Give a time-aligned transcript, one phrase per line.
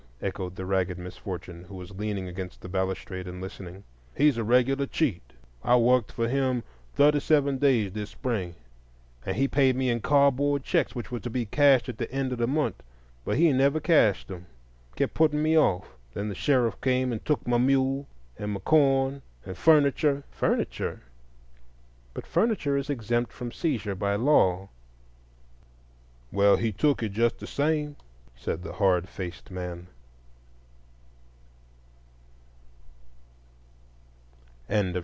[0.23, 3.83] echoed the ragged misfortune, who was leaning against the balustrade and listening,
[4.15, 5.33] "he's a regular cheat.
[5.63, 8.53] I worked for him thirty seven days this spring,
[9.25, 12.31] and he paid me in cardboard checks which were to be cashed at the end
[12.31, 12.83] of the month.
[13.25, 15.87] But he never cashed them,—kept putting me off.
[16.13, 18.05] Then the sheriff came and took my mule
[18.37, 21.01] and corn and furniture—" "Furniture?
[22.13, 24.69] But furniture is exempt from seizure by law."
[26.31, 27.95] "Well, he took it just the same,"
[28.35, 29.87] said the hard faced man.